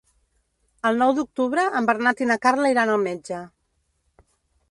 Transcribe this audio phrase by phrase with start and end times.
[0.89, 3.45] El nou d'octubre en Bernat i na Carla iran al metge.